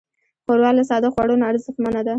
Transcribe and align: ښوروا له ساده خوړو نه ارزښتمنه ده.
ښوروا 0.43 0.71
له 0.77 0.83
ساده 0.89 1.09
خوړو 1.13 1.35
نه 1.41 1.45
ارزښتمنه 1.51 1.99
ده. 2.05 2.09